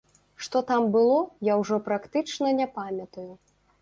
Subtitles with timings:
[0.45, 1.19] Што там было,
[1.51, 3.29] я ўжо практычна не памятаю.